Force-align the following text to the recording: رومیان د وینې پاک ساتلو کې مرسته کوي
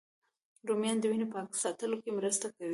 رومیان 0.67 0.97
د 0.99 1.03
وینې 1.11 1.27
پاک 1.33 1.49
ساتلو 1.63 1.97
کې 2.03 2.11
مرسته 2.17 2.47
کوي 2.55 2.69